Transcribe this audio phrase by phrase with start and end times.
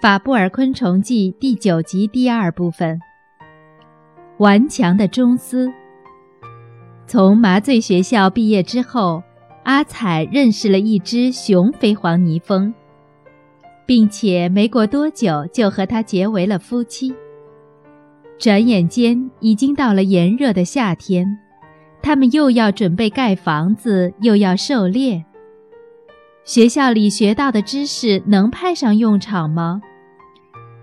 [0.00, 2.98] 法布尔昆虫记第九集第二部分。
[4.38, 5.70] 顽强的中斯。
[7.06, 9.22] 从麻醉学校毕业之后，
[9.64, 12.72] 阿彩认识了一只雄飞黄泥蜂，
[13.84, 17.14] 并且没过多久就和他结为了夫妻。
[18.38, 21.38] 转眼间已经到了炎热的夏天，
[22.00, 25.26] 他们又要准备盖房子，又要狩猎。
[26.42, 29.82] 学校里学到的知识能派上用场吗？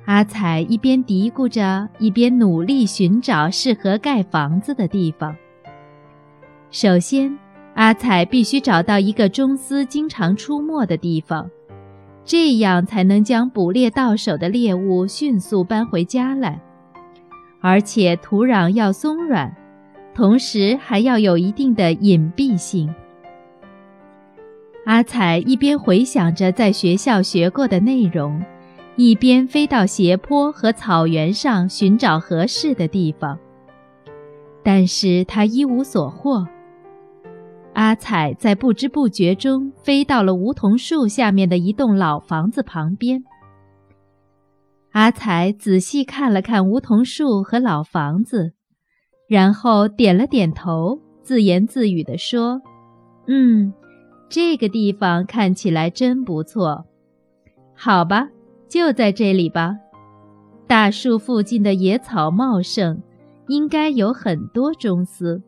[0.07, 5.35] 阿彩一边嘀咕着，一边努力寻找适合盖房子的地方。
[6.71, 7.37] 首先，
[7.73, 11.51] 阿彩必须找到一个中斯经常出没的地方，
[12.23, 16.57] 这样才能将捕猎到手的猎物迅速搬回家来。
[17.59, 19.53] 而且，土壤要松软，
[20.15, 22.89] 同时还要有一定的隐蔽性。
[24.85, 28.41] 阿彩一边回想着在学校学过的内容。
[28.97, 33.37] 一边飞到斜坡和草原上寻找合适的地方，
[34.63, 36.47] 但是他一无所获。
[37.73, 43.23] 阿彩在不知不觉中飞到了梧桐树下面的一栋老房子旁边。
[44.93, 48.53] 阿彩仔细看了看梧桐树和老房子，
[49.29, 52.59] 然后点了点头，自言自语地说
[53.29, 53.71] ：“嗯，
[54.27, 56.87] 这个地方看起来真不错。
[57.75, 58.29] 好吧。”
[58.69, 59.77] 就在这里吧，
[60.67, 63.01] 大树附近的野草茂盛，
[63.47, 65.41] 应该有很多中丝。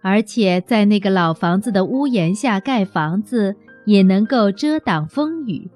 [0.00, 5.68] 而且在那个老房子的屋檐下盖房子，也能够遮挡风雨，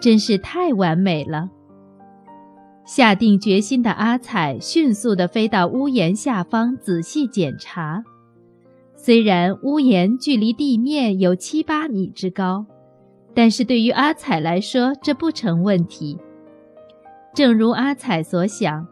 [0.00, 1.50] 真是太完美了。
[2.86, 8.02] 下定决心的阿彩迅速地飞到屋檐下方仔细检查，
[8.96, 12.64] 虽然屋檐距离地面有七八米之高。
[13.34, 16.18] 但是对于阿彩来说，这不成问题。
[17.34, 18.86] 正如阿彩所想，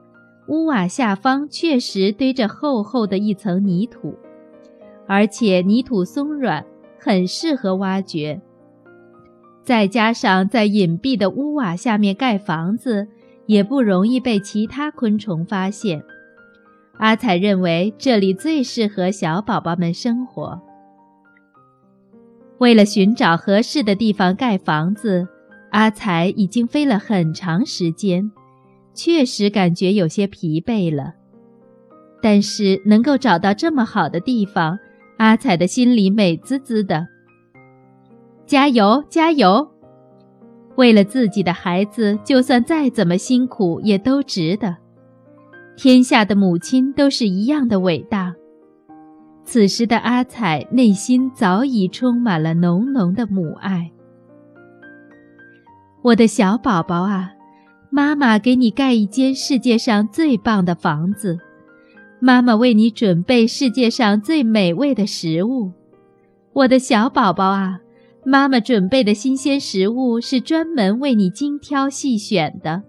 [0.48, 4.14] 屋瓦下方确实堆着厚厚的一层泥土，
[5.08, 6.64] 而且泥土松软，
[6.98, 8.40] 很适合挖掘。
[9.64, 13.08] 再加上在隐蔽的屋瓦下面盖房子，
[13.46, 16.04] 也不容易被其他昆虫发现。
[16.98, 20.62] 阿彩认为这里最适合小宝宝们生活。
[22.58, 25.28] 为了寻找合适的地方盖房子，
[25.70, 28.30] 阿才已经飞了很长时间，
[28.94, 31.14] 确实感觉有些疲惫了。
[32.22, 34.78] 但是能够找到这么好的地方，
[35.18, 37.06] 阿彩的心里美滋滋的。
[38.46, 39.68] 加油，加油！
[40.76, 44.76] 为了自己的孩子，就算再怎么辛苦也都值得。
[45.76, 48.34] 天下的母亲都是一样的伟大。
[49.46, 53.92] 此时的阿彩内心早已充满了浓浓的母爱。
[56.02, 57.30] 我的小宝宝啊，
[57.88, 61.38] 妈妈给你盖一间世界上最棒的房子，
[62.18, 65.70] 妈妈为你准备世界上最美味的食物。
[66.52, 67.78] 我的小宝宝啊，
[68.24, 72.82] 妈妈准备的新鲜食物是专门为你精挑细选的。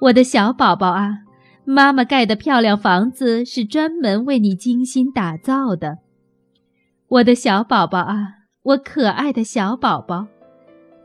[0.00, 1.25] 我的小宝宝啊。
[1.68, 5.98] 妈妈盖的漂亮房子是专门为你精心打造的，
[7.08, 8.28] 我的小宝宝啊，
[8.62, 10.28] 我可爱的小宝宝，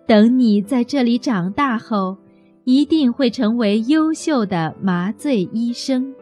[0.06, 2.16] 等你在这里长大后，
[2.64, 6.14] 一定会成为优秀的麻醉医生。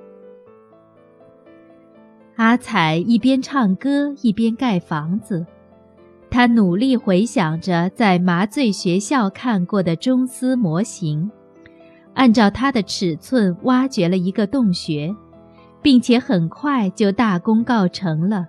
[2.38, 5.46] 阿彩一边唱歌一边盖房子，
[6.30, 11.30] 他努力回想着在麻醉学校看过的中丝模型。
[12.14, 15.16] 按照它的尺寸挖掘了一个洞穴，
[15.82, 18.46] 并且很快就大功告成了。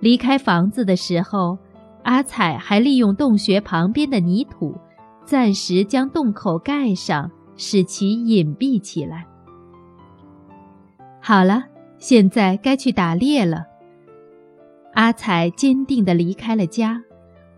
[0.00, 1.58] 离开房子的时候，
[2.02, 4.74] 阿彩还利用洞穴旁边的泥土，
[5.24, 9.26] 暂时将洞口盖上，使其隐蔽起来。
[11.20, 11.64] 好了，
[11.98, 13.64] 现在该去打猎了。
[14.94, 17.02] 阿彩坚定地离开了家，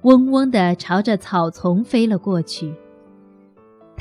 [0.02, 2.75] 嗡嗡地朝着草丛飞了过去。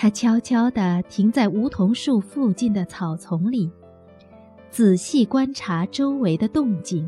[0.01, 3.69] 他悄悄地停在梧桐树附近的草丛里，
[4.69, 7.05] 仔细观察周围的动静，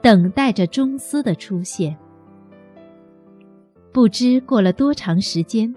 [0.00, 1.94] 等待着中斯的出现。
[3.92, 5.76] 不知过了多长时间，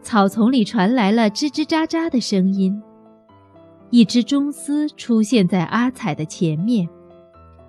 [0.00, 2.82] 草丛里传来了吱吱喳喳的声音，
[3.90, 6.88] 一只中斯出现在阿彩的前面。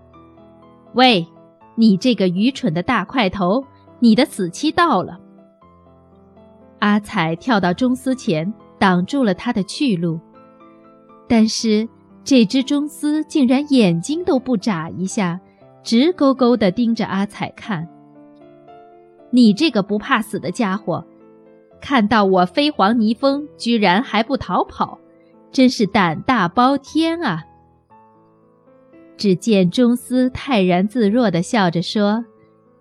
[0.95, 1.28] “喂，
[1.75, 3.62] 你这个愚蠢的大块头，
[4.00, 5.19] 你的死期到了！”
[6.80, 10.20] 阿彩跳到钟丝前，挡住了他的去路。
[11.28, 11.88] 但是
[12.24, 15.40] 这只钟丝竟然眼睛都不眨一下，
[15.84, 17.88] 直勾勾地盯着阿彩看。
[19.31, 21.06] 你这个不怕死的家伙，
[21.80, 24.98] 看到我飞黄泥蜂，居然还不逃跑，
[25.52, 27.44] 真是胆大包天啊！
[29.18, 32.26] 只见中斯泰然自若地笑着说：“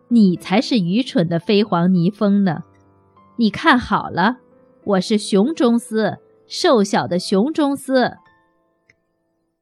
[0.09, 2.63] 你才是愚蠢的飞黄泥蜂呢！
[3.41, 4.39] 你看好了，
[4.83, 6.19] 我是熊中斯，
[6.49, 8.17] 瘦小的熊中斯。”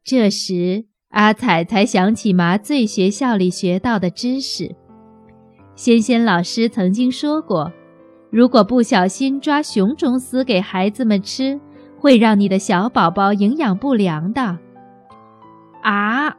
[0.02, 4.75] 这时，阿彩才想起麻醉学校里学到的知识。
[5.75, 7.70] 仙仙老师曾经说过。
[8.31, 11.61] 如果不小心抓熊中丝给孩子们吃，
[11.99, 14.58] 会让你的小宝宝营养不良的。
[15.82, 16.34] 啊！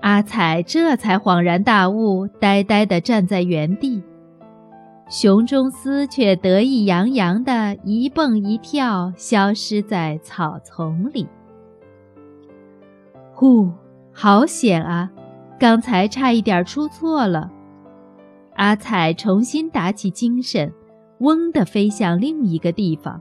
[0.00, 4.02] 阿彩这才恍然大悟，呆呆地站在原地。
[5.08, 11.28] 熊中丝却得意洋洋地一蹦一跳，消失在草丛里。
[13.32, 13.70] 呼，
[14.12, 15.08] 好险啊！
[15.60, 17.52] 刚才差一点出错了。
[18.56, 20.72] 阿彩重新打起精神，
[21.20, 23.20] 嗡地飞向另一个地方，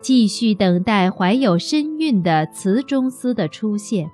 [0.00, 4.08] 继续等待怀有身孕的雌中丝的出现。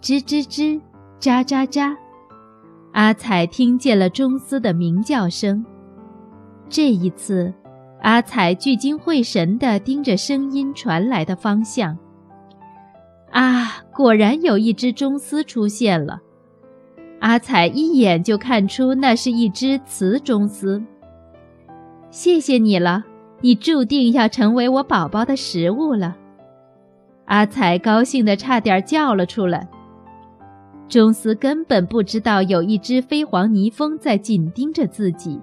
[0.00, 0.80] 吱吱吱，
[1.20, 1.94] 喳喳喳，
[2.98, 5.64] 阿彩听见了中丝的鸣叫声。
[6.68, 7.54] 这一次，
[8.02, 11.96] 阿彩聚精会神地盯着声音传来的方向。
[13.30, 16.18] 啊，果然有一只中丝出现了。
[17.20, 20.82] 阿彩一眼就看出那是一只雌中丝。
[22.10, 23.04] 谢谢你了，
[23.40, 26.16] 你注定要成为我宝宝的食物了。
[27.26, 29.68] 阿彩高兴得差点叫了出来。
[30.88, 35.38] 中斯根本不知道有一只飞黄泥蜂在紧盯着自己，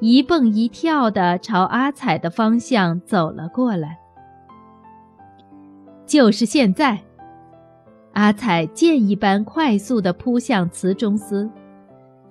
[0.00, 3.98] 一蹦一跳地朝阿彩的方向走了过来。
[6.06, 6.98] 就是现在。
[8.12, 11.48] 阿彩箭一般快速地扑向雌中丝，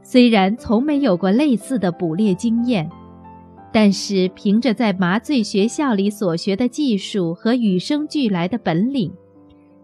[0.01, 2.89] 虽然从没有过类似的捕猎经验，
[3.71, 9.09] 但是凭着在麻醉学校里所学的技术和与生俱来的本领，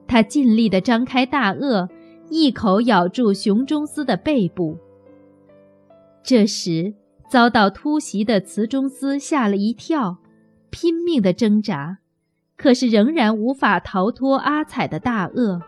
[0.05, 1.87] 他尽力地张开大颚，
[2.29, 4.77] 一口咬住雄中丝的背部。
[6.23, 6.93] 这时，
[7.29, 10.17] 遭到突袭的雌中丝吓了一跳，
[10.69, 11.99] 拼命地挣扎，
[12.57, 15.61] 可是仍然无法逃脱阿彩的大颚。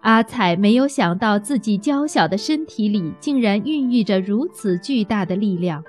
[0.00, 5.84] 阿彩没有想到，自己娇小的身体里竟然孕育着如此巨大的力量。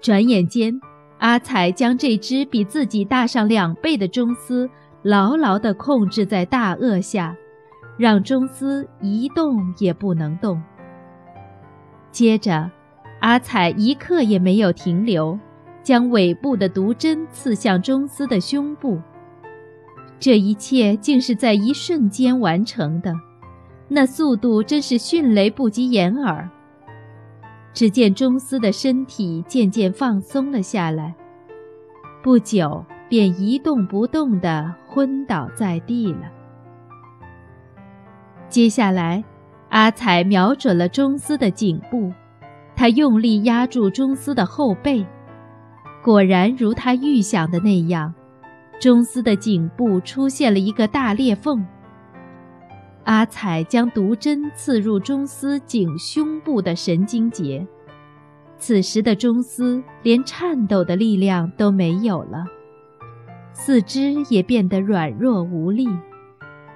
[0.00, 0.80] 转眼间，
[1.18, 4.70] 阿彩将这只比自己大上两倍的中丝
[5.02, 7.36] 牢牢地控制在大颚下，
[8.02, 10.60] 让中丝一动也不能动。
[12.10, 12.68] 接着，
[13.20, 15.38] 阿彩一刻也没有停留，
[15.84, 19.00] 将尾部的毒针刺向中丝的胸部。
[20.18, 23.14] 这一切竟是在一瞬间完成的，
[23.86, 26.50] 那速度真是迅雷不及掩耳。
[27.72, 31.14] 只见中斯的身体渐渐放松了下来，
[32.20, 36.41] 不久便一动不动地昏倒在地了。
[38.52, 39.24] 接下来，
[39.70, 42.12] 阿彩瞄准了中斯的颈部，
[42.76, 45.06] 他用力压住中斯的后背，
[46.04, 48.12] 果然如他预想的那样。
[48.78, 51.66] 中斯的颈部出现了一个大裂缝。
[53.04, 57.66] 阿彩将毒针刺入中斯颈胸部的神经节，
[58.58, 62.44] 此时的中斯连颤抖的力量都没有了，
[63.54, 65.88] 四肢也变得软弱无力，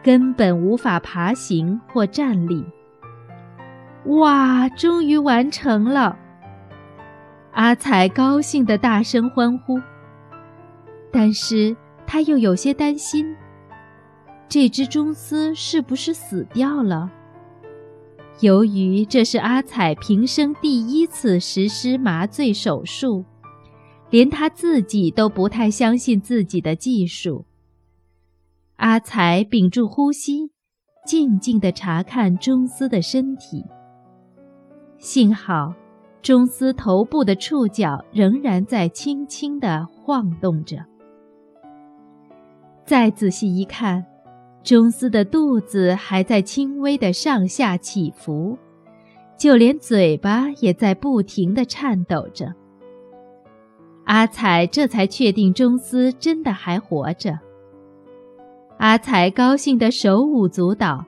[0.07, 2.65] 根本无法爬行或站立。
[4.05, 6.17] 哇，终于完成了！
[7.51, 9.81] 阿彩高兴地大声欢呼，
[11.11, 11.77] 但是。
[12.09, 13.35] 他又有些担心，
[14.49, 17.11] 这只中丝是不是死掉了？
[18.39, 23.25] 由于这是阿彩平生第一次实施麻醉手术，
[24.11, 27.45] 连他自己都不太相信自己的技术。
[28.77, 30.51] 阿彩屏住呼吸，
[31.07, 33.65] 静静地查看中丝的身体。
[34.99, 35.75] 幸好，
[36.21, 40.85] 中丝头部的触角仍然在轻轻地晃动着。
[42.85, 44.05] 再仔细一看，
[44.63, 48.59] 钟斯的肚子还在轻微的上下起伏，
[49.39, 52.55] 就连嘴巴也在不停地颤抖着。
[54.05, 57.39] 阿彩这才确定钟斯真的还活着。
[58.79, 61.05] 阿才高兴得手舞足蹈，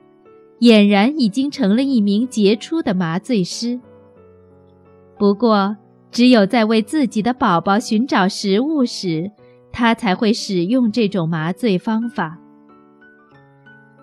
[0.59, 3.79] 俨然已经成了一名杰出的麻醉师。
[5.17, 5.77] 不过，
[6.11, 9.29] 只有在为自己的宝宝寻找食物时，
[9.71, 12.39] 他才会使用这种麻醉方法。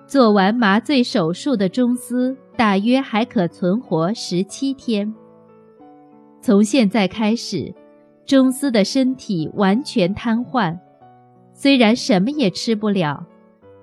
[0.07, 5.13] 做完麻醉手术的中斯大约还可存活十七天。
[6.41, 7.75] 从现在开始，
[8.25, 10.79] 中斯的身体完全瘫痪，
[11.53, 13.27] 虽然什么也吃不了，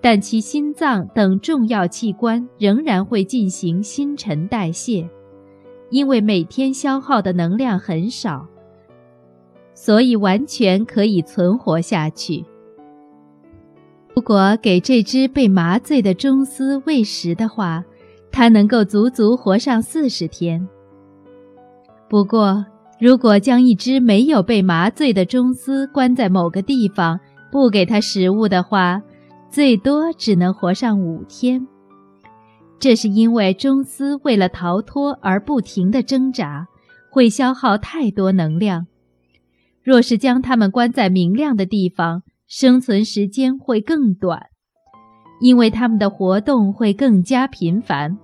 [0.06, 5.10] 但其心脏等重要器官仍然会进行新陈代谢，
[5.90, 8.46] 因为每天消耗的能量很少，
[9.74, 12.44] 所以完全可以存活下去。
[14.14, 17.82] 如果给这只被麻醉的中斯喂食的话，
[18.30, 20.68] 它能够足足活上四十天。
[22.10, 22.66] 不过，
[23.00, 27.18] 如果将一只没有被麻醉的中斯关在某个地方，
[27.50, 29.02] 不给它食物的话，
[29.54, 31.68] 最多只能活上五天。
[32.80, 36.68] 这是因为中斯为了逃脱而不停地挣扎，
[37.12, 38.88] 会消耗太多能量。
[39.84, 44.48] 若是将它们关在明亮的地方，生存时间会更短，
[45.40, 48.18] 因为它们的活动会更加频繁。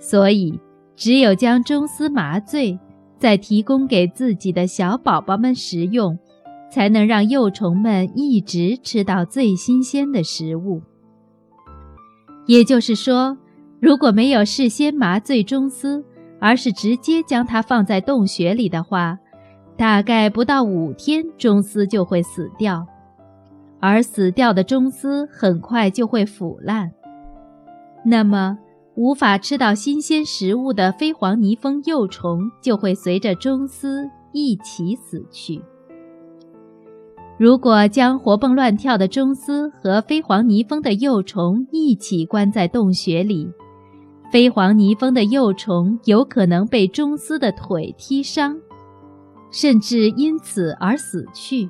[0.00, 0.58] 所以，
[0.96, 2.76] 只有将中斯麻醉。
[3.16, 6.18] 再提供给自己的小宝宝们食用，
[6.74, 10.82] 才能让幼虫们一直吃到最新鲜的食物。
[12.48, 13.38] 也就是说，
[13.80, 16.04] 如果没有事先麻醉中丝，
[16.40, 19.16] 而是直接将它放在洞穴里的话，
[19.76, 22.84] 大概不到五天，中丝就会死掉，
[23.78, 26.90] 而死掉的中丝很快就会腐烂。
[28.04, 28.58] 那么，
[28.96, 35.62] 无法吃到新鲜食物的飞黄泥蜂幼虫就会随着中丝一起死去。
[37.36, 43.50] 如果将活蹦乱跳的中丝和飞黄泥蜂的幼虫一起关在洞穴里，
[44.30, 48.56] 飞黄泥蜂的幼虫有可能被中丝的腿踢伤，
[49.50, 51.68] 甚至因此而死去。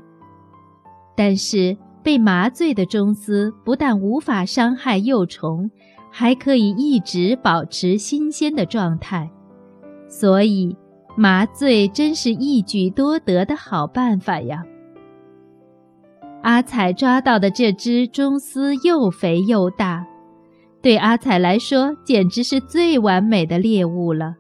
[1.17, 5.71] 但是被麻醉的中丝不但无法伤害幼虫。
[6.17, 9.29] 还可以一直保持新鲜的状态，
[10.09, 10.77] 所以
[11.17, 14.63] 麻醉真是一举多得的好办法呀！
[16.45, 20.07] 阿彩抓到的这只中丝又肥又大，
[20.83, 24.35] 对阿彩来说简直是最完美的猎物了。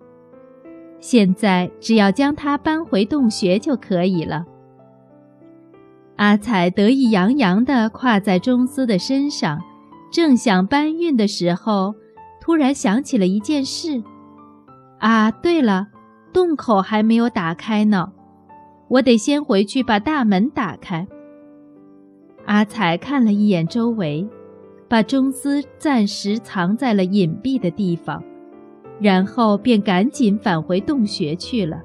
[1.00, 4.44] 现在只要将它搬回洞穴就可以了。
[6.16, 9.58] 阿彩得意洋洋地跨在中丝的身上。
[10.12, 11.94] 正想搬运的时候，
[12.38, 14.02] 突然想起了一件事。
[14.98, 15.88] 啊，对了，
[16.34, 18.12] 洞口还没有打开呢，
[18.88, 21.08] 我得先回去把大门打开。
[22.46, 24.28] 阿彩看了一眼周围，
[24.88, 28.22] 把中丝暂时藏在了隐蔽的地方，
[29.00, 31.80] 然后便赶紧返回洞穴去了。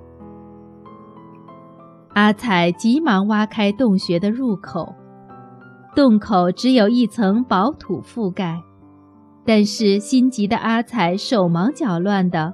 [2.13, 4.93] 阿彩急忙挖开洞穴的入口。
[5.95, 8.61] 洞口只有一层薄土覆盖，
[9.45, 12.53] 但是心急的阿彩手忙脚乱的，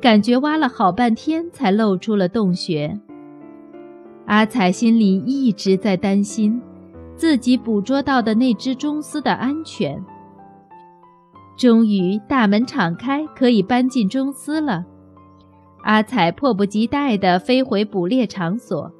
[0.00, 2.98] 感觉挖了好半天才露出了洞穴。
[4.26, 6.62] 阿彩心里一直在担心
[7.20, 10.02] 自己捕捉到的那只中丝的安全。
[11.54, 14.86] 终于大门敞开，可以搬进中丝了。
[15.82, 18.90] 阿彩迫不及待地飞回捕猎场所，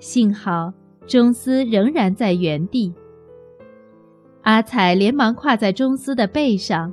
[0.00, 0.72] 幸好。
[1.06, 2.92] 中斯仍然在原地。
[4.42, 6.92] 阿彩连忙跨在中司的背上，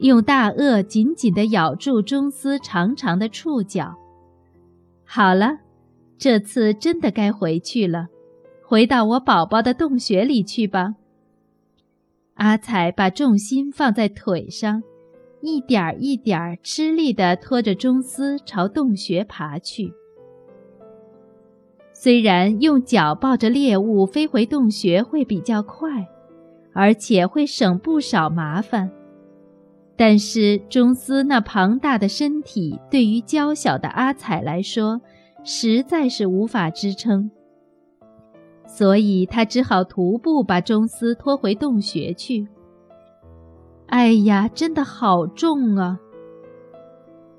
[0.00, 3.94] 用大颚紧紧地咬住中司长长的触角。
[5.06, 5.60] 好了，
[6.18, 8.08] 这次真的该回去了，
[8.68, 10.96] 回到我宝宝的洞穴里去吧。
[12.34, 14.82] 阿彩把重心放在腿上，
[15.40, 19.90] 一点儿一点儿吃力地拖着中丝朝洞穴爬去。
[21.94, 26.06] 虽然用脚抱着猎物飞回洞穴会比较快，
[26.74, 28.90] 而且会省不少麻烦，
[29.96, 35.00] 但是中斯那庞大的身体对于娇小的阿彩来说
[35.42, 37.30] 实在是无法支撑，
[38.68, 42.46] 所以他只好徒步把钟斯拖回洞穴去。
[43.86, 45.98] 哎呀，真的好重啊！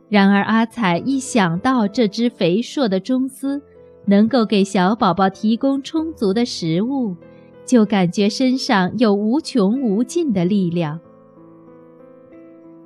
[0.09, 3.62] 然而阿彩一想到这只肥硕的钟斯，
[4.05, 7.15] 能够给小宝宝提供充足的食物，
[7.63, 11.00] 就感觉身上有无穷无尽的力量。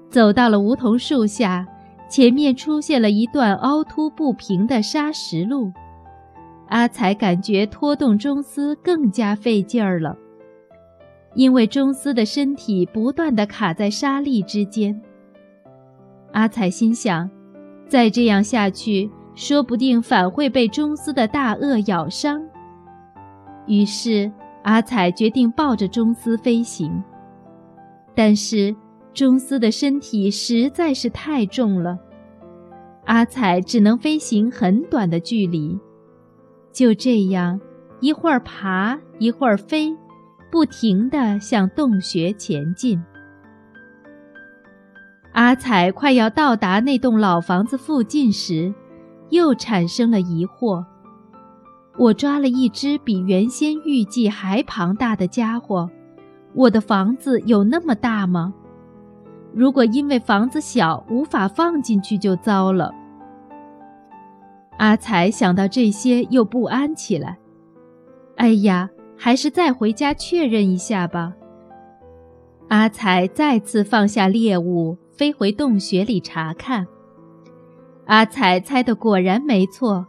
[0.10, 1.66] 走到了梧桐树下，
[2.10, 5.72] 前面出现了一段凹凸不平的沙石路。
[6.70, 10.18] 阿才感觉拖动中丝更加费劲儿了，
[11.36, 15.00] 因为中丝的身体不断地卡在沙砾之间。
[16.32, 17.30] 阿才心想，
[17.88, 19.10] 再这样下去。
[19.36, 22.40] 说不定反会被中斯的大颚咬伤。
[23.66, 27.04] 于是阿彩决定抱着中斯飞行，
[28.14, 28.76] 但是
[29.12, 31.98] 中斯的身体实在是太重了。
[33.06, 35.80] 阿彩只能飞行很短的距离。
[36.74, 37.62] 就这样，
[38.00, 39.96] 一会儿爬，一会儿飞，
[40.52, 43.00] 不停地向洞穴前进。
[45.34, 48.74] 阿彩快要到达那栋老房子附近时，
[49.30, 50.84] 又产生了疑惑。
[51.96, 55.88] 我抓了一只比原先预计还庞大的家伙，
[56.56, 58.52] 我的房子有那么大吗？
[59.54, 62.92] 如果因为房子小无法放进去，就糟了。
[64.78, 67.38] 阿才想到这些，又不安起来。
[68.36, 71.34] 哎呀，还是再回家确认一下吧。
[72.70, 76.88] 阿才再次放下猎物，飞回洞穴里查看。
[78.06, 80.06] 阿才猜的果然没错。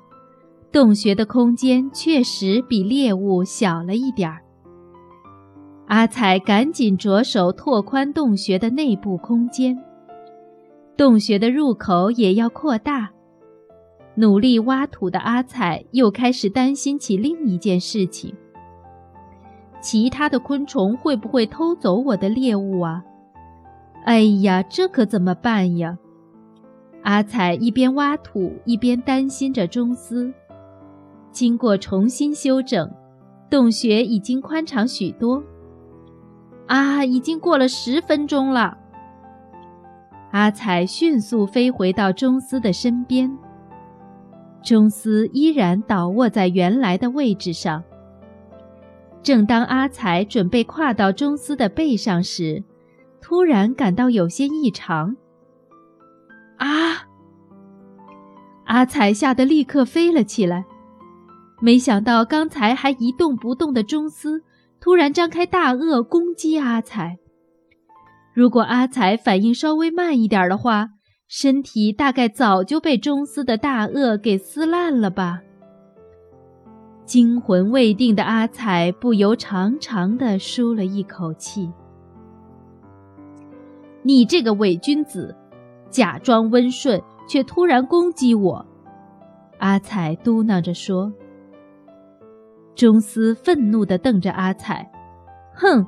[0.73, 4.41] 洞穴的空间确实比猎物小了一点儿。
[5.87, 9.79] 阿彩赶紧着手拓宽洞穴的内部空间，
[10.97, 13.11] 洞穴的入口也要扩大。
[14.17, 18.33] 努力挖土的阿彩又开始担心起另一件事情：
[19.81, 23.05] 其他的昆虫会不会偷走我的猎物啊？
[24.05, 25.99] 哎呀，这可怎么办呀？
[27.03, 30.33] 阿彩一边挖土一边担心着中斯。
[31.33, 32.89] 经过重新修整，
[33.51, 35.43] 洞穴已经宽敞许多。
[36.67, 38.79] 啊，已经过了十分钟了。
[40.31, 43.31] 阿彩迅速飞回到中斯的身边，
[44.65, 47.85] 中司依然倒卧在原来的位置上。
[49.23, 52.65] 正当阿才准备跨到中司的背上时，
[53.21, 55.17] 突然感到有些异常。
[56.57, 57.07] 啊！
[58.67, 60.65] 阿才吓得立刻飞了起来。
[61.61, 64.43] 没想到刚才还一动不动的中司，
[64.81, 67.19] 突然张开大颚攻击阿才。
[68.35, 70.91] 如果阿才反应稍微慢一点的话，
[71.37, 75.41] 身体大概早就被中斯的大颚给撕烂了吧。
[77.05, 81.69] 惊魂未定的阿彩不由长长的舒了一口气。
[84.05, 85.35] 你这个伪君子，
[85.91, 88.65] 假装温顺却突然攻击我，
[89.59, 91.13] 阿彩嘟囔着说。
[92.77, 94.89] 中斯愤怒地瞪着阿彩，
[95.53, 95.85] 哼，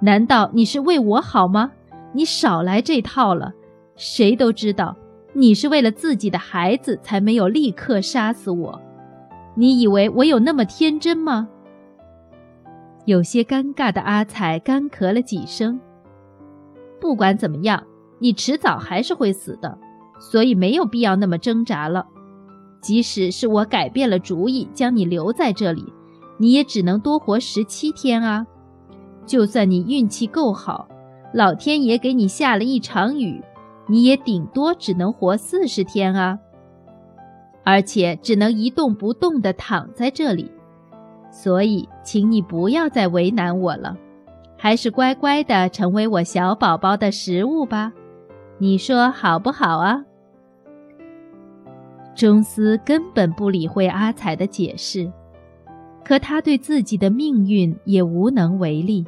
[0.00, 1.72] 难道你是为我好吗？
[2.12, 3.52] 你少来这套了！
[3.96, 4.96] 谁都知道，
[5.32, 8.80] 你是为了自己的孩子才没有立刻杀死我。
[9.54, 11.48] 你以为我有那么天真吗？
[13.04, 15.78] 有些尴尬的阿彩干咳了几声。
[17.00, 17.84] 不管怎么样，
[18.18, 19.78] 你迟早还是会死的，
[20.18, 22.06] 所以没有必要那么挣扎了。
[22.80, 25.92] 即使是我改变了主意，将你留在这里。
[26.36, 28.44] 你也只能多活十七天啊！
[29.24, 30.88] 就算你运气够好，
[31.32, 33.40] 老天爷给你下了一场雨，
[33.86, 36.38] 你也顶多只能活四十天啊！
[37.64, 40.50] 而且只能一动不动地躺在这里。
[41.30, 43.96] 所以，请你不要再为难我了，
[44.56, 47.92] 还是乖乖地成为我小宝宝的食物吧。
[48.58, 50.04] 你说好不好啊？
[52.14, 55.12] 中斯根本不理会阿彩的解释。
[56.04, 59.06] 可他对自己的命运也无能为力。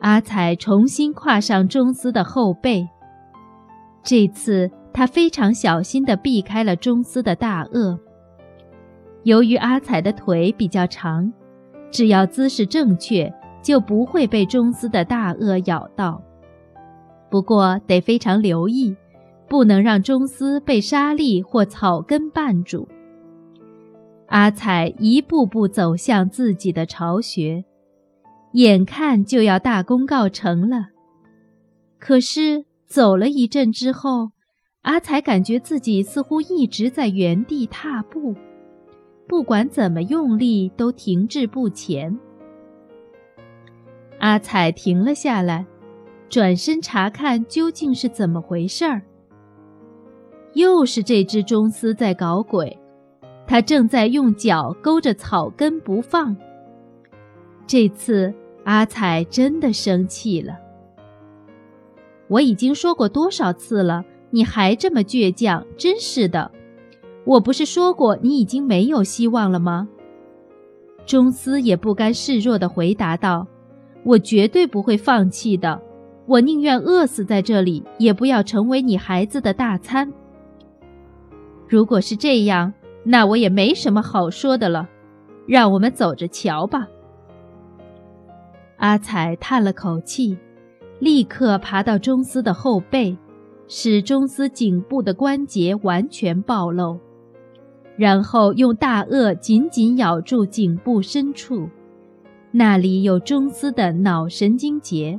[0.00, 2.86] 阿彩重新跨上中斯的后背，
[4.06, 7.98] 这次他非常小心地避开了中斯的大颚。
[9.24, 11.32] 由于阿彩的腿比较长，
[11.90, 16.22] 只要姿势正确，就不会被中斯的大颚咬到。
[17.28, 18.94] 不过得非常留意，
[19.48, 22.88] 不能让中斯被沙粒或草根绊住。
[24.28, 27.64] 阿彩一步步走向自己的巢穴，
[28.52, 30.90] 眼看就要大功告成了。
[31.98, 34.30] 可是走了一阵之后，
[34.82, 38.34] 阿彩感觉自己似乎一直在原地踏步，
[39.26, 42.16] 不管怎么用力都停滞不前。
[44.18, 45.66] 阿彩停了下来，
[46.28, 49.02] 转身查看究竟是怎么回事儿。
[50.54, 52.78] 又是这只中丝在搞鬼。
[53.48, 56.36] 它正在用脚勾着草根不放。
[57.64, 60.65] 这次阿彩真的生气了。
[62.28, 66.50] 我已经说过多少次了，你还这么倔强，真是的！
[67.24, 69.88] 我不是说过你已经没有希望了吗？
[71.04, 73.46] 钟斯也不甘示弱地回答道
[74.04, 75.80] ：“我绝对不会放弃的，
[76.26, 80.12] 我宁愿饿死在这里，也不要成为你孩子的大餐。
[81.68, 82.72] 如果是这样。”
[83.08, 84.88] 那我也没什么好说的了，
[85.46, 86.88] 让我们走着瞧吧。
[88.78, 90.36] 阿彩叹了口气，
[90.98, 93.16] 立刻爬到中斯的后背，
[93.68, 96.98] 使中丝颈部的关节完全暴露，
[97.96, 101.68] 然后用大颚紧紧咬住颈部深处，
[102.50, 105.18] 那里有中丝的脑神经节。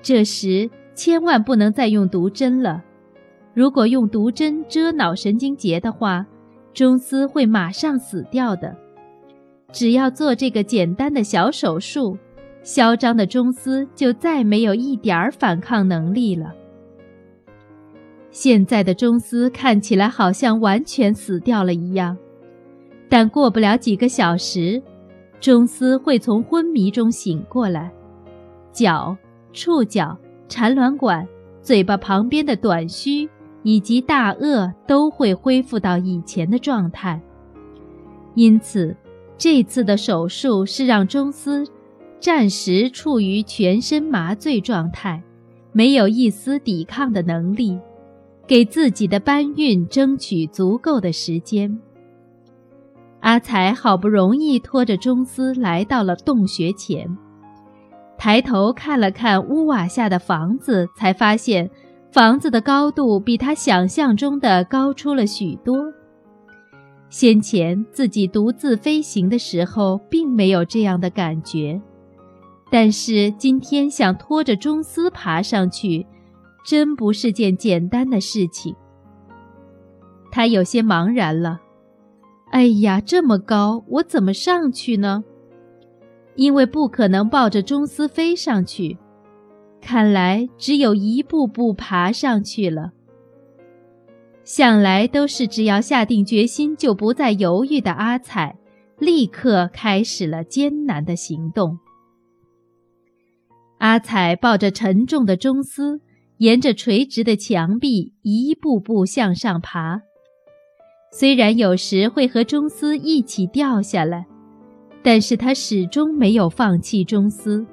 [0.00, 2.82] 这时千万不能再用毒针了，
[3.54, 6.26] 如果用毒针遮脑神经节的话，
[6.72, 8.76] 中丝会马上死掉的。
[9.70, 12.18] 只要做这个简单的小手术，
[12.62, 16.52] 嚣张的中丝就再没有一点儿反抗能力了。
[18.30, 22.16] 现在的中丝看起来好像完全死掉了一样，
[23.08, 24.82] 但过不了几个小时，
[25.40, 27.92] 中丝会从昏迷中醒过来，
[28.72, 29.16] 脚。
[29.54, 30.16] 触角、
[30.48, 31.28] 产卵管、
[31.60, 33.28] 嘴巴旁边的短须
[33.62, 37.20] 以及大颚都会恢复到以前的状态。
[38.34, 38.96] 因此，
[39.36, 41.66] 这次的手术是让中丝
[42.22, 45.20] 暂时处于全身麻醉状态，
[45.72, 47.76] 没有一丝抵抗的能力，
[48.46, 51.80] 给自己的搬运争取足够的时间。
[53.22, 57.18] 阿才好不容易拖着中丝来到了洞穴前。
[58.16, 61.68] 抬头看了看屋瓦下的房子，才发现
[62.12, 65.92] 房子的高度比他想象中的高出了许多。
[67.10, 71.82] 先前自己独自飞行的时候，并没有这样的感觉，
[72.72, 76.06] 但是今天想拖着中丝爬上去，
[76.64, 78.74] 真不是件简单的事情。
[80.30, 81.60] 他有些茫然了。
[82.50, 85.22] 哎呀，这么高，我怎么上去呢？
[86.34, 88.96] 因为不可能抱着中丝飞上去，
[89.82, 92.92] 看来只有一步步爬上去了。
[94.44, 98.56] 向来都是只要下定决心就不再犹豫的阿彩，
[98.98, 101.78] 立刻开始了艰难的行动。
[103.82, 106.00] 阿彩抱着沉重的钟丝，
[106.36, 110.00] 沿着垂直的墙壁一步步向上爬，
[111.10, 114.24] 虽然有时会和钟丝一起掉下来。
[115.02, 117.66] 但是他始终没有放弃中丝。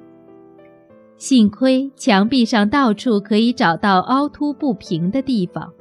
[1.16, 5.72] 幸亏墙壁上到处可以找到凹凸不平的地方，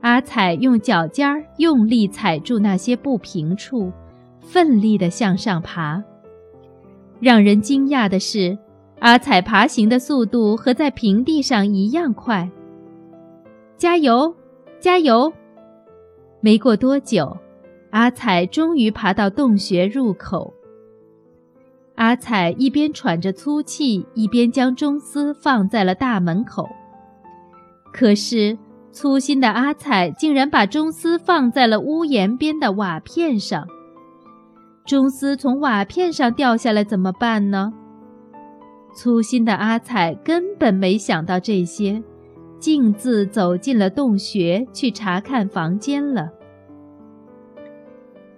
[0.00, 3.92] 阿彩用脚尖儿用力踩住那些不平处，
[4.40, 6.02] 奋力地向上爬。
[7.20, 8.56] 让人惊讶的是，
[9.00, 12.50] 阿彩爬行的速度和在平地上一样快。
[13.76, 14.34] 加油，
[14.80, 15.32] 加油！
[16.40, 17.36] 没过多久。
[17.90, 20.52] 阿彩终于爬到洞穴入口。
[21.94, 26.68] 阿彩一边喘着粗气，一边将钟丝放在了大门口。
[27.92, 28.58] 可是，
[28.92, 33.66] 粗心的阿彩竟然把钟丝放在了屋檐边的瓦片上。
[34.84, 37.72] 钟丝从瓦片上掉下来怎么办呢？
[38.98, 42.02] 粗心的阿彩根本没想到这些，
[42.58, 46.28] 径自走进了洞穴去查看房间了。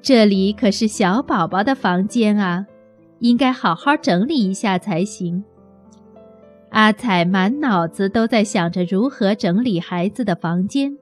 [0.03, 2.67] 这里可是小宝宝的房间啊，
[3.21, 5.43] 应该好好整理一下才行。
[6.69, 10.99] 阿彩满脑子都在想着如何整理孩子的房间。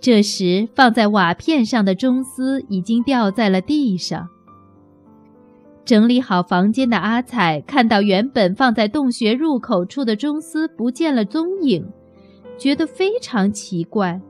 [0.00, 4.30] 这时，放在瓦片上的钟丝已经掉在了地上。
[5.84, 11.84] 整理好房间的阿彩看到原本放在洞穴入口处的钟丝不见了踪影，
[12.56, 14.20] 觉得非常奇怪。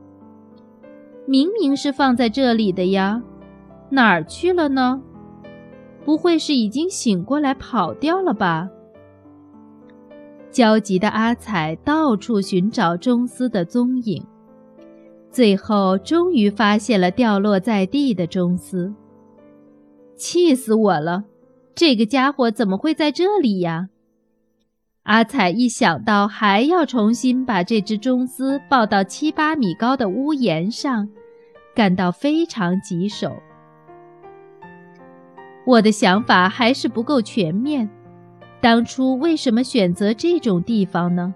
[1.27, 3.21] 明明是放在这里的呀。
[3.89, 4.99] 哪儿去了呢？
[6.03, 8.67] 不会是已经醒过来跑掉了吧？
[10.49, 14.25] 焦急的阿彩到处寻找钟丝的踪影，
[15.29, 18.93] 最后终于发现了掉落在地的钟丝。
[20.15, 21.23] 气死我了！
[21.75, 23.89] 这个家伙怎么会在这里呀？
[25.03, 31.09] 阿彩一想到还要重新把这只中丝抱到七八米高的屋檐上，
[31.75, 33.33] 感到非常棘手。
[35.65, 37.89] 我的想法还是不够全面，
[38.61, 41.33] 当初为什么选择这种地方呢？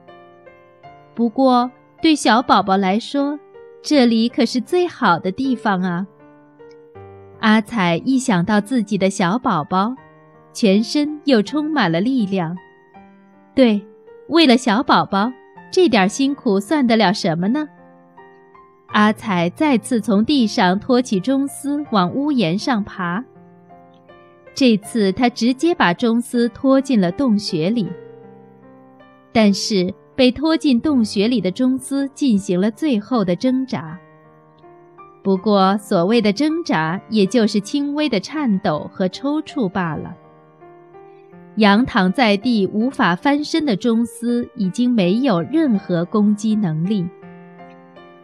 [1.15, 1.69] 不过
[2.02, 3.39] 对小宝宝来说，
[3.82, 6.08] 这里可是最好的地方啊！
[7.39, 9.95] 阿彩一想到自己的小宝宝，
[10.58, 12.58] 全身又充满了力量。
[13.54, 13.80] 对，
[14.28, 15.32] 为了小宝宝，
[15.72, 17.70] 这点辛苦算得了什么呢？
[18.88, 23.24] 阿彩再次从地上拖起中丝，往屋檐上爬。
[24.56, 27.88] 这次他直接把中丝拖进了洞穴里，
[29.32, 33.96] 但是被拖进洞穴里的中丝进行了最后的挣扎。
[35.24, 40.15] 不过，所谓的挣扎，也就是轻微的颤抖和抽搐罢了。
[41.58, 47.06] 仰躺在地无法翻身的中斯已经没有任何攻击能力。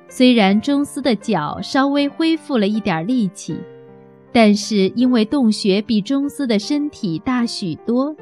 [0.08, 3.58] 虽然中斯的脚稍微恢复了一点力气，
[4.32, 8.16] 但是因为洞穴比中斯的身体大许多，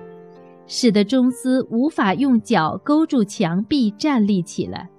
[0.65, 4.89] 使得中斯无法用脚勾住墙壁站立起来。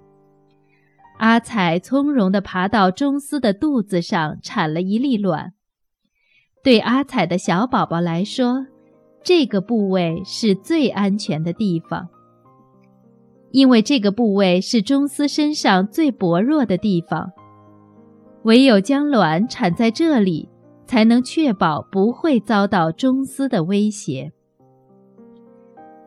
[1.19, 5.55] 阿彩从容地爬到中斯的肚子上，产了一粒卵。
[6.63, 8.67] 对阿彩的小宝宝来说，
[9.25, 12.09] 这个部位是最安全的地方，
[13.51, 17.31] 因为这个部位是中丝身上最薄弱的地方。
[18.45, 20.49] 唯有将卵产在这里，
[20.85, 24.33] 才能确保不会遭到中丝的威胁。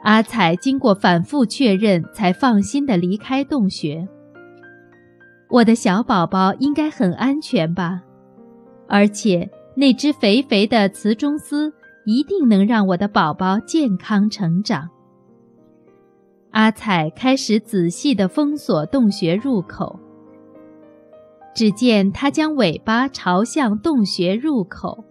[0.02, 4.06] 阿彩经过反复确认，才放心地离开洞穴。
[5.50, 8.02] 我的小宝宝应该很安全吧，
[8.88, 11.74] 而且那只肥肥的雌中丝
[12.06, 14.90] 一定能让我的宝宝健康成长。
[16.52, 20.00] 阿彩开始仔细地封锁洞穴入口。
[21.54, 25.04] 只见他将尾巴朝向洞穴入口，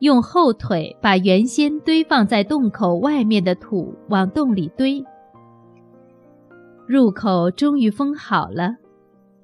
[0.00, 5.04] 用后腿把原先堆放在洞口外面的土往洞里堆。
[6.86, 8.76] 入口终于封好了。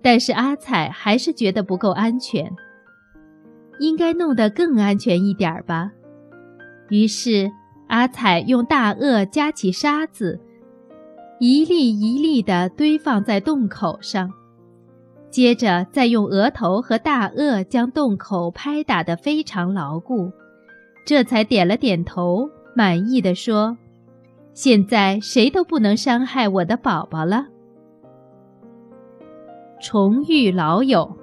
[0.01, 2.51] 但是阿彩还是觉得不够安全，
[3.81, 5.91] 应该弄得更安全一点儿吧。
[6.88, 7.51] 于是
[7.88, 10.40] 阿彩用大颚夹起沙子，
[11.38, 14.31] 一粒一粒地堆放在洞口上，
[15.31, 20.31] 接着再用额头和大颚将洞口拍打得非常牢固，
[21.07, 23.77] 这才点了点头，满意地说
[24.55, 27.46] ：“现在谁都不能伤害我的宝宝了。”
[29.81, 31.16] 重遇老友，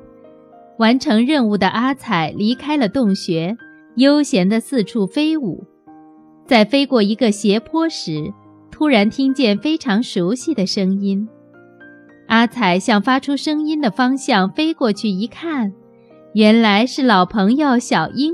[0.78, 3.58] 完成任务的阿彩离开了洞穴，
[3.96, 5.64] 悠闲地四处飞舞。
[6.46, 8.34] 在飞过一个斜坡时，
[8.72, 11.28] 突然听见非常熟悉的声音。
[12.28, 15.74] 阿彩向发出声音的方向飞过去，一看，
[16.34, 18.34] 原来是老朋友小英。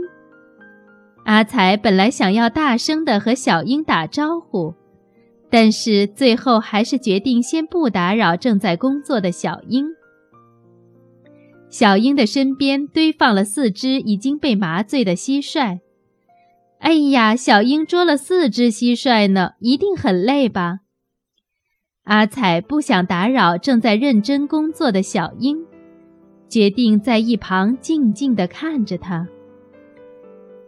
[1.26, 4.74] 阿彩本来想要大声地和小英打招呼，
[5.52, 9.86] 但是最后还是决定先不打扰正在工作的小英。
[11.72, 15.80] 小英的身边堆放了四只已经被麻醉的蟋蟀。
[16.80, 20.80] 哎呀，小英捉了四只蟋蟀呢，一定很累吧？
[22.04, 25.66] 阿彩不想打扰正在认真工作的小英，
[26.50, 29.30] 决定在一旁静静地看着他。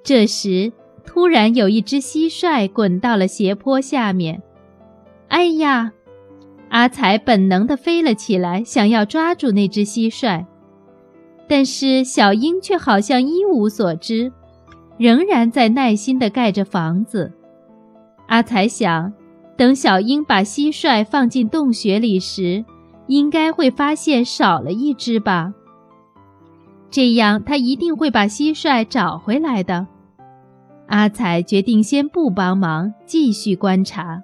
[0.03, 0.71] 这时，
[1.05, 4.41] 突然有一只蟋蟀滚到了斜坡下面。
[5.27, 5.91] 哎呀，
[6.69, 10.45] 阿彩本能地飞了起来，想要抓住那只蟋蟀。
[11.47, 14.31] 但是小英却好像一无所知，
[14.97, 17.31] 仍然在耐心地盖着房子。
[18.27, 19.13] 阿才想，
[19.57, 22.63] 等小英把蟋蟀放进洞穴里时，
[23.07, 25.53] 应该会发现少了一只吧。
[26.89, 29.87] 这样他一定会把蟋蟀找回来的。
[30.87, 34.21] 阿才决定先不帮忙，继续观察。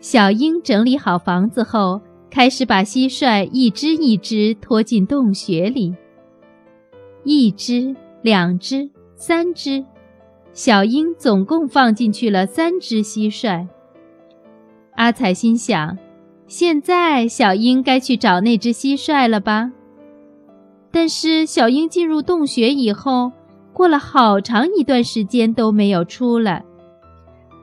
[0.00, 2.00] 小英整理好房子后，
[2.32, 5.94] 开始把蟋蟀一只一只拖进洞穴里。
[7.24, 9.84] 一只，两只，三只，
[10.54, 13.68] 小英总共放进去了三只蟋蟀。
[14.94, 15.98] 阿彩心想，
[16.46, 19.70] 现在小英该去找那只蟋蟀了吧？
[20.90, 23.30] 但是小英进入洞穴以后，
[23.74, 26.64] 过了好长一段时间都没有出来。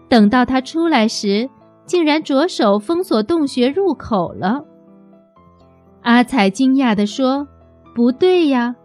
[0.08, 1.50] 等到它出来时，
[1.90, 4.64] 竟然着手封锁洞穴入口了。
[6.04, 7.48] 阿彩惊讶地说
[7.96, 8.76] ：“不对呀！”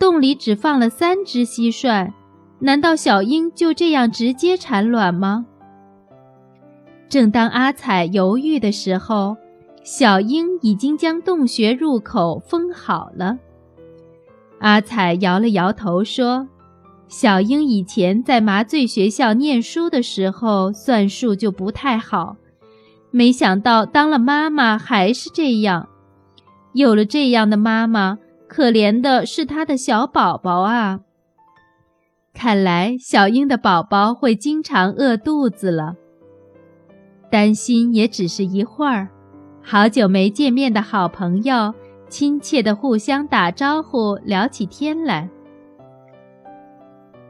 [0.00, 2.10] 洞里只放了三只蟋蟀，
[2.60, 5.44] 难道小英就这样直接产卵吗？
[7.10, 9.36] 正当阿彩犹豫的时候，
[9.82, 13.38] 小英已经将洞穴入口封好了。
[14.60, 16.48] 阿彩摇了摇头说
[17.08, 22.36] ：“小英以前在麻醉学校念书的时候算术就不太好，
[23.14, 25.88] 没想到当了妈妈还是这样。
[26.72, 31.00] 有了这样的妈妈。”可怜的是他的小宝宝啊！
[32.32, 35.96] 看来小英的宝宝会经常饿肚子了。
[37.28, 39.08] 担心也只是一会儿，
[39.60, 41.74] 好久没见面的好朋友
[42.08, 45.28] 亲切地互相打招呼，聊起天来。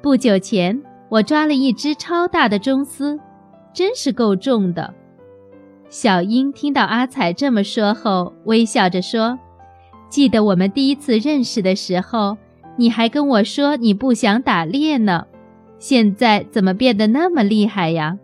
[0.02, 3.18] 不久前，我抓了一只超大的中丝，
[3.72, 4.92] 真是够重的。
[5.94, 9.38] 小英听到阿彩这么说后，微笑着说。
[10.08, 12.36] 记得我们第一次认识的时候，
[12.76, 15.24] 你还跟我说你不想打猎呢，
[15.78, 18.18] 现在怎么变得那么厉害呀？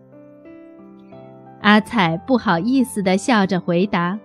[1.61, 4.19] 阿彩不好意思地笑着回答：“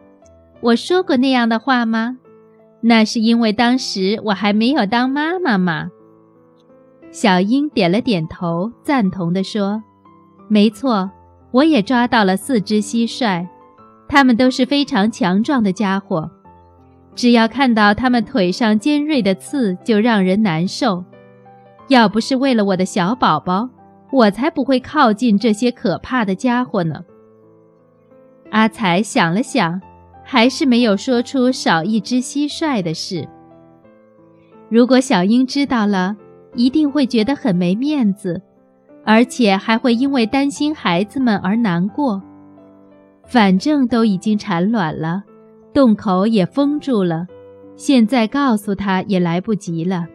[0.59, 2.17] 我说过那样的话吗？
[2.81, 5.91] 那是因为当时我还没有当妈妈嘛。”
[7.13, 9.83] 小英点了点头，赞同地说
[10.49, 11.11] ：“没错，
[11.55, 13.47] 我也抓到了四只蟋蟀，
[14.09, 16.29] 它们都是非常强壮的家伙。
[17.15, 21.01] 只要看到它们腿上尖锐的刺，就让人难受。
[21.87, 23.69] 要不是为了我的小宝宝，
[24.11, 27.05] 我才不会靠近这些可怕的家伙呢。”
[28.51, 29.79] 阿才想了想，
[30.25, 33.25] 还是没有说出少一只蟋蟀的事。
[34.67, 36.17] 如果小英知道了，
[36.53, 38.41] 一定会觉得很没面子，
[39.05, 42.21] 而且还会因为担心孩子们而难过。
[43.27, 45.23] 反正都已经产卵了，
[45.73, 47.25] 洞口也封住了，
[47.75, 50.05] 现在告诉他也来不及了。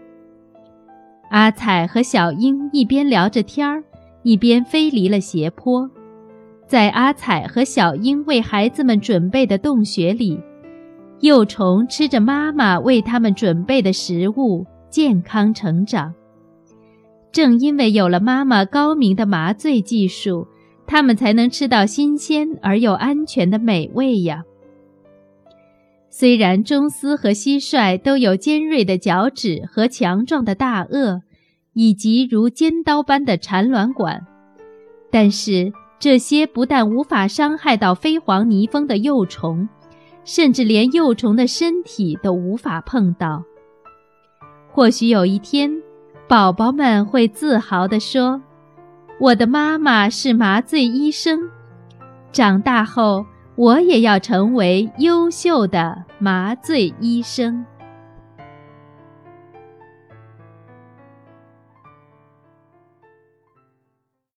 [1.31, 3.83] 阿彩和小英一边聊着天儿，
[4.25, 5.89] 一边飞离了斜坡。
[6.67, 10.41] 在阿彩和小英为孩子们准备的洞穴里，
[11.21, 16.15] 幼虫吃着妈妈为它们准备的食物，健康成长。
[17.33, 20.47] 正因为有了妈妈高明的麻醉技术，
[20.87, 24.45] 他们才能吃到新鲜而又安全的美味呀。
[26.09, 31.21] 虽然中丝和蟋蟀都有尖锐的脚趾和强壮的大颚，
[31.73, 34.27] 以及如尖刀般的产卵管，
[35.11, 35.73] 但是。
[36.03, 39.69] 这些不但无法伤害到飞黄泥蜂的幼虫，
[40.25, 43.45] 甚至连幼虫的身体都无法碰到。
[44.71, 45.71] 或许有一天，
[46.31, 48.41] 宝宝们会自豪地说
[49.19, 51.41] ：“我的妈妈是麻醉医生，
[52.31, 57.67] 长大后我也要成为优秀的麻醉医生。”